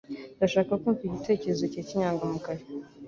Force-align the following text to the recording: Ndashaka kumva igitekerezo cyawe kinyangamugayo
Ndashaka 0.37 0.73
kumva 0.81 1.01
igitekerezo 1.07 1.63
cyawe 1.71 1.85
kinyangamugayo 1.89 2.65